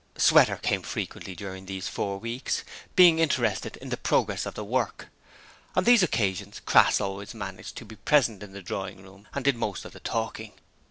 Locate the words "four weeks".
1.87-2.63